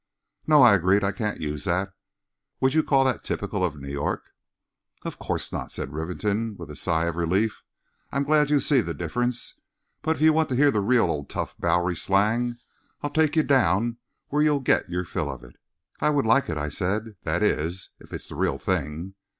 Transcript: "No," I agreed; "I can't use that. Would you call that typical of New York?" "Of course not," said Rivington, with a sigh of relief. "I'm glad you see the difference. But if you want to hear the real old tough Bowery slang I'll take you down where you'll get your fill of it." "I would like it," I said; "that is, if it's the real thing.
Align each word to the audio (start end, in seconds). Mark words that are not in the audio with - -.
"No," 0.47 0.63
I 0.63 0.73
agreed; 0.73 1.03
"I 1.03 1.11
can't 1.11 1.39
use 1.39 1.63
that. 1.65 1.93
Would 2.59 2.73
you 2.73 2.81
call 2.81 3.03
that 3.05 3.23
typical 3.23 3.63
of 3.63 3.79
New 3.79 3.87
York?" 3.87 4.33
"Of 5.03 5.19
course 5.19 5.51
not," 5.53 5.71
said 5.71 5.93
Rivington, 5.93 6.55
with 6.57 6.71
a 6.71 6.75
sigh 6.75 7.05
of 7.05 7.15
relief. 7.17 7.63
"I'm 8.11 8.23
glad 8.23 8.49
you 8.49 8.59
see 8.59 8.81
the 8.81 8.95
difference. 8.95 9.59
But 10.01 10.15
if 10.15 10.21
you 10.23 10.33
want 10.33 10.49
to 10.49 10.55
hear 10.55 10.71
the 10.71 10.79
real 10.81 11.05
old 11.05 11.29
tough 11.29 11.55
Bowery 11.59 11.95
slang 11.95 12.57
I'll 13.03 13.11
take 13.11 13.35
you 13.35 13.43
down 13.43 13.97
where 14.29 14.41
you'll 14.41 14.59
get 14.59 14.89
your 14.89 15.05
fill 15.05 15.29
of 15.29 15.43
it." 15.43 15.57
"I 15.99 16.09
would 16.09 16.25
like 16.25 16.49
it," 16.49 16.57
I 16.57 16.69
said; 16.69 17.15
"that 17.21 17.43
is, 17.43 17.91
if 17.99 18.11
it's 18.11 18.27
the 18.27 18.33
real 18.33 18.57
thing. 18.57 19.13